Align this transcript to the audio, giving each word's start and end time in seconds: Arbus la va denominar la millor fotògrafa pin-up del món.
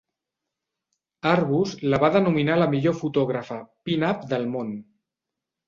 Arbus 1.31 1.75
la 1.95 1.99
va 2.05 2.09
denominar 2.17 2.57
la 2.63 2.69
millor 2.73 2.97
fotògrafa 3.03 3.61
pin-up 3.91 4.29
del 4.35 4.51
món. 4.59 4.77